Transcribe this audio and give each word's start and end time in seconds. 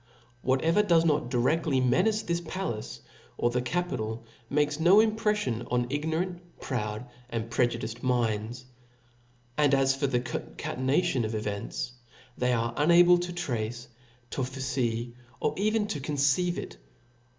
Whatever 0.41 0.81
does 0.81 1.05
not 1.05 1.29
direftly 1.29 1.79
menace 1.79 2.21
to 2.21 2.25
the 2.25 2.33
hif. 2.33 2.43
this 2.43 2.51
palace 2.51 3.01
or 3.37 3.51
the 3.51 3.61
capital, 3.61 4.25
makes 4.49 4.79
no 4.79 4.95
impreffion 4.97 5.63
on^^y^^^. 5.65 5.85
ignorant, 5.93 6.59
proud, 6.59 7.05
and 7.29 7.51
prejudiced 7.51 8.01
minds 8.01 8.61
s 8.61 8.65
and 9.59 9.75
as 9.75 9.95
the 9.97 10.07
article 10.07 10.07
for 10.07 10.07
the 10.07 10.45
concatenation 10.57 11.23
of 11.23 11.35
events, 11.35 11.91
they 12.35 12.51
are 12.51 12.73
unable 12.77 13.19
to 13.19 13.31
je^^^jj. 13.31 13.35
trace, 13.35 13.87
to 14.31 14.41
forefee, 14.41 15.13
or 15.39 15.53
even 15.55 15.85
to 15.85 15.99
conceive 15.99 16.57
it. 16.57 16.77